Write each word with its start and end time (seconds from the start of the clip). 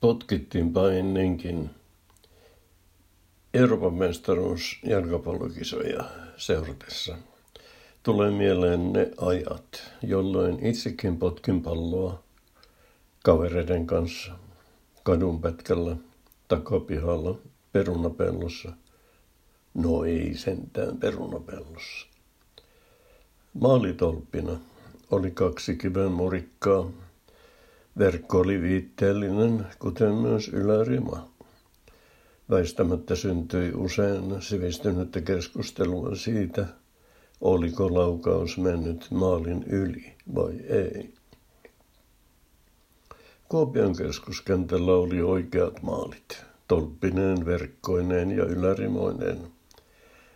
potkittiinpa 0.00 0.90
ennenkin 0.92 1.70
Euroopan 3.54 3.94
mestaruus 3.94 4.78
jalkapallokisoja 4.84 6.04
seuratessa. 6.36 7.16
Tulee 8.02 8.30
mieleen 8.30 8.92
ne 8.92 9.10
ajat, 9.20 9.92
jolloin 10.02 10.66
itsekin 10.66 11.16
potkin 11.16 11.62
palloa 11.62 12.22
kavereiden 13.24 13.86
kanssa 13.86 14.32
kadunpätkällä, 15.02 15.96
takapihalla, 16.48 17.38
perunapellossa. 17.72 18.72
No 19.74 20.04
ei 20.04 20.34
sentään 20.34 20.96
perunapellossa. 20.98 22.06
Maalitolppina 23.54 24.58
oli 25.10 25.30
kaksi 25.30 25.76
kiven 25.76 26.12
murikkaa, 26.12 26.90
Verkko 27.98 28.38
oli 28.38 28.62
viitteellinen, 28.62 29.66
kuten 29.78 30.14
myös 30.14 30.48
ylärima. 30.48 31.28
Väistämättä 32.50 33.14
syntyi 33.14 33.72
usein 33.74 34.42
sivistynyttä 34.42 35.20
keskustelua 35.20 36.14
siitä, 36.14 36.66
oliko 37.40 37.94
laukaus 37.94 38.58
mennyt 38.58 39.06
maalin 39.10 39.64
yli 39.64 40.14
vai 40.34 40.60
ei. 40.68 41.14
Kuopion 43.48 43.96
keskuskentällä 43.96 44.92
oli 44.92 45.22
oikeat 45.22 45.82
maalit, 45.82 46.44
tolppineen, 46.68 47.46
verkkoineen 47.46 48.30
ja 48.30 48.44
ylärimoineen. 48.44 49.38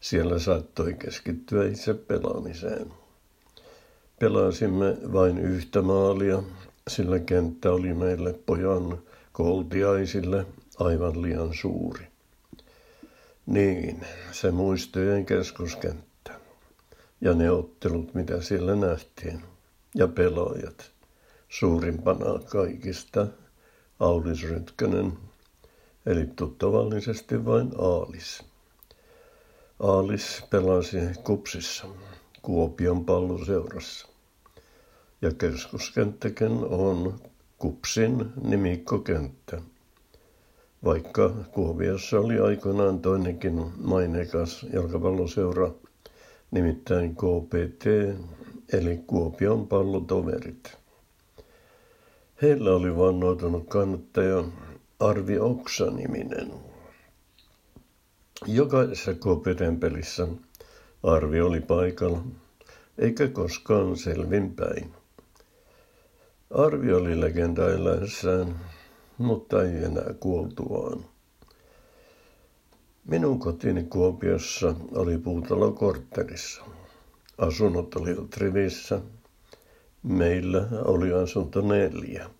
Siellä 0.00 0.38
saattoi 0.38 0.94
keskittyä 0.94 1.66
itse 1.66 1.94
pelaamiseen. 1.94 2.86
Pelasimme 4.18 4.96
vain 5.12 5.38
yhtä 5.38 5.82
maalia, 5.82 6.42
sillä 6.90 7.18
kenttä 7.18 7.72
oli 7.72 7.94
meille 7.94 8.32
pojan 8.32 9.02
koultiaisille 9.32 10.46
aivan 10.78 11.22
liian 11.22 11.54
suuri. 11.54 12.06
Niin, 13.46 14.00
se 14.32 14.50
muistojen 14.50 15.26
keskuskenttä. 15.26 16.40
Ja 17.20 17.34
ne 17.34 17.50
ottelut, 17.50 18.14
mitä 18.14 18.40
siellä 18.40 18.76
nähtiin. 18.76 19.42
Ja 19.94 20.08
pelaajat. 20.08 20.90
Suurimpana 21.48 22.38
kaikista 22.46 23.26
Aulis 24.00 24.42
Rytkönen, 24.42 25.12
eli 26.06 26.26
tuttavallisesti 26.36 27.44
vain 27.44 27.70
Aalis. 27.78 28.42
Aalis 29.80 30.44
pelasi 30.50 30.98
Kupsissa, 31.24 31.86
Kuopion 32.42 33.04
palloseurassa 33.04 34.13
ja 35.24 35.30
keskuskenttäkin 35.38 36.52
on 36.64 37.20
Kupsin 37.58 38.26
nimikkokenttä. 38.42 39.60
Vaikka 40.84 41.30
Kuopiossa 41.52 42.20
oli 42.20 42.38
aikoinaan 42.38 42.98
toinenkin 42.98 43.64
maineikas 43.78 44.66
jalkapalloseura, 44.72 45.70
nimittäin 46.50 47.16
KPT, 47.16 47.84
eli 48.72 48.96
Kuopion 49.06 49.68
pallotoverit. 49.68 50.76
Heillä 52.42 52.74
oli 52.74 52.96
vannoutunut 52.96 53.68
kannattaja 53.68 54.44
Arvi 55.00 55.38
Oksa-niminen. 55.38 56.52
Jokaisessa 58.46 59.14
KPTn 59.14 59.76
pelissä 59.80 60.26
Arvi 61.02 61.40
oli 61.40 61.60
paikalla, 61.60 62.22
eikä 62.98 63.28
koskaan 63.28 63.96
selvinpäin. 63.96 65.03
Arvi 66.50 66.92
oli 66.92 67.20
legenda 67.20 67.72
eläessään, 67.72 68.60
mutta 69.18 69.62
ei 69.62 69.84
enää 69.84 70.14
kuoltuaan. 70.20 71.04
Minun 73.04 73.38
kotini 73.38 73.82
Kuopiossa 73.82 74.74
oli 74.94 75.18
puutalo 75.18 75.72
korttelissa. 75.72 76.64
Asunnot 77.38 77.94
olivat 77.94 78.36
rivissä. 78.36 79.00
Meillä 80.02 80.68
oli 80.84 81.12
asunto 81.12 81.60
neljä. 81.60 82.30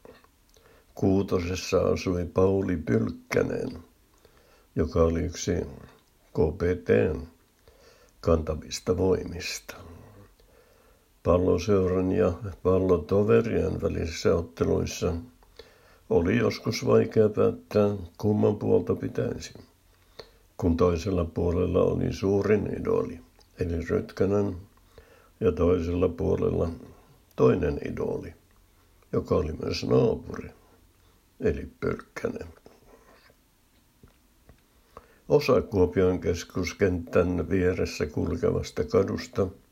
Kuutosessa 0.95 1.81
asui 1.81 2.25
Pauli 2.35 2.77
Pylkkänen, 2.77 3.69
joka 4.77 5.03
oli 5.03 5.21
yksi 5.21 5.53
KPTn 6.33 7.21
kantavista 8.21 8.97
voimista. 8.97 9.77
Palloseuran 11.25 12.13
ja 12.13 12.33
pallotoverien 12.63 13.83
välisissä 13.83 14.35
otteluissa 14.35 15.15
oli 16.11 16.39
joskus 16.39 16.87
vaikea 16.87 17.29
päättää, 17.29 17.97
kumman 18.19 18.57
puolta 18.57 18.95
pitäisi, 18.95 19.55
kun 20.57 20.77
toisella 20.77 21.25
puolella 21.25 21.83
oli 21.83 22.13
suurin 22.13 22.81
idoli, 22.81 23.21
eli 23.59 23.85
Rytkänen, 23.91 24.57
ja 25.41 25.53
toisella 25.53 26.09
puolella 26.09 26.71
toinen 27.37 27.81
idoli, 27.89 28.35
joka 29.13 29.35
oli 29.35 29.53
myös 29.63 29.85
naapuri, 29.85 30.51
eli 31.41 31.69
Pölkkänen. 31.81 32.49
Osa 35.29 35.63
Kuopion 35.63 36.21
keskuskentän 36.21 37.51
vieressä 37.51 38.07
kulkevasta 38.07 38.85
kadusta– 38.85 39.47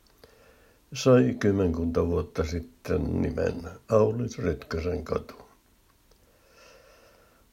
sai 0.92 1.36
kymmenkunta 1.41 2.06
vuotta 2.06 2.44
sitten 2.44 3.22
nimen 3.22 3.62
Aulis 3.88 4.38
Rytkösen 4.38 5.04
katu. 5.04 5.34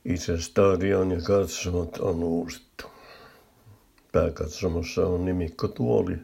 Itse 0.05 0.41
stadion 0.41 1.11
ja 1.11 1.21
katsomot 1.21 1.97
on 1.97 2.23
uusittu. 2.23 2.85
Pääkatsomossa 4.11 5.07
on 5.07 5.25
nimikko 5.25 5.67
tuoli 5.67 6.17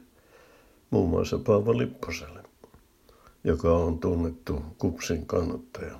muun 0.89 1.09
muassa 1.09 1.39
Paavo 1.39 1.77
Lipposelle, 1.77 2.43
joka 3.43 3.77
on 3.77 3.99
tunnettu 3.99 4.61
kupsin 4.77 5.25
kannattaja. 5.25 5.99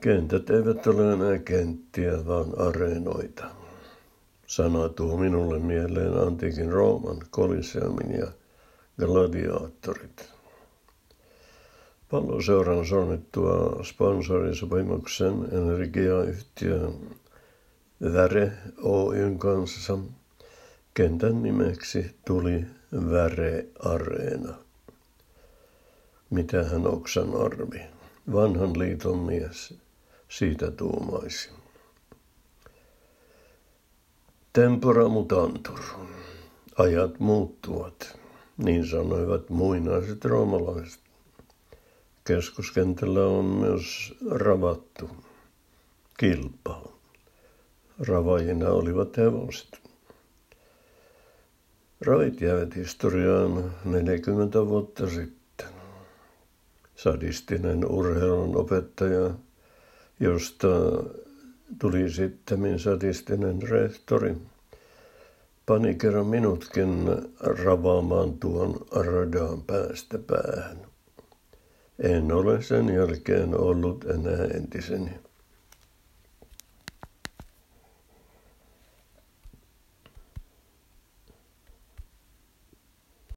Kentät 0.00 0.50
eivät 0.50 0.86
ole 0.86 1.12
enää 1.12 1.38
kenttiä, 1.38 2.26
vaan 2.26 2.60
areenoita. 2.60 3.44
Sana 4.46 4.88
tuo 4.88 5.16
minulle 5.16 5.58
mieleen 5.58 6.18
antiikin 6.18 6.72
Rooman, 6.72 7.18
Koliseumin 7.30 8.10
ja 8.18 8.26
gladiaattorit. 8.98 10.28
Palloseuran 12.10 12.86
solmittua 12.86 13.84
sponsorisopimuksen 13.84 15.34
energiayhtiö 15.52 16.90
Väre 18.02 18.52
Oyn 18.82 19.38
kanssa 19.38 19.98
kentän 20.94 21.42
nimeksi 21.42 22.16
tuli 22.26 22.64
Väre 22.92 23.66
Areena. 23.78 24.54
Mitä 26.30 26.64
hän 26.64 26.86
oksan 26.86 27.36
arvi, 27.36 27.80
vanhan 28.32 28.78
liiton 28.78 29.18
mies, 29.18 29.74
siitä 30.28 30.70
tuumaisi. 30.70 31.50
Tempora 34.52 35.08
mutantur. 35.08 35.80
Ajat 36.78 37.20
muuttuvat. 37.20 38.18
Niin 38.58 38.86
sanoivat 38.86 39.50
muinaiset 39.50 40.24
roomalaiset. 40.24 41.00
Keskuskentällä 42.24 43.26
on 43.26 43.44
myös 43.44 44.14
ravattu 44.30 45.10
kilpa. 46.18 46.88
Ravajina 48.08 48.68
olivat 48.68 49.16
hevoset. 49.16 49.80
Ravit 52.00 52.40
jäävät 52.40 52.76
historiaan 52.76 53.74
40 53.84 54.66
vuotta 54.66 55.10
sitten. 55.10 55.68
Sadistinen 56.96 57.90
urheilun 57.90 58.56
opettaja, 58.56 59.30
josta 60.20 60.68
tuli 61.78 62.10
sitten 62.10 62.78
sadistinen 62.78 63.62
rehtori– 63.62 64.34
pani 65.68 65.94
kerran 65.94 66.26
minutkin 66.26 67.08
ravaamaan 67.64 68.38
tuon 68.38 68.86
radan 68.92 69.62
päästä 69.62 70.18
päähän. 70.18 70.86
En 71.98 72.32
ole 72.32 72.62
sen 72.62 72.94
jälkeen 72.94 73.60
ollut 73.60 74.04
enää 74.04 74.44
entiseni. 74.54 75.10